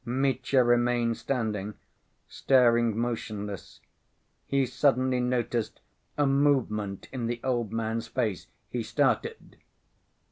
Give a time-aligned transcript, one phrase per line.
[0.03, 1.75] Mitya remained standing,
[2.27, 3.81] staring motionless.
[4.47, 5.79] He suddenly noticed
[6.17, 8.47] a movement in the old man's face.
[8.71, 9.57] He started.